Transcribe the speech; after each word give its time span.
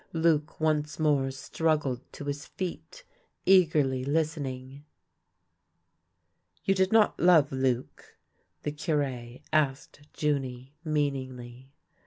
Luc 0.13 0.59
once 0.59 0.97
more 0.97 1.29
struggled 1.29 2.01
to 2.13 2.25
his 2.25 2.47
feet, 2.47 3.03
eagerly 3.45 4.03
listening." 4.03 4.83
You 6.65 6.73
did 6.73 6.91
not 6.91 7.19
love 7.19 7.51
Luc 7.51 8.01
.^" 7.51 8.01
the 8.63 8.71
Cure 8.71 9.35
asked 9.53 10.01
Junie, 10.19 10.73
meaningly. 10.83 11.71